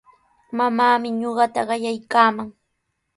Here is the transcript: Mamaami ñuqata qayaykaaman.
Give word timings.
Mamaami 0.57 1.09
ñuqata 1.19 1.61
qayaykaaman. 1.69 2.49